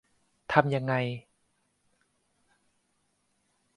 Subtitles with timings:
[0.53, 0.93] ทำยังไง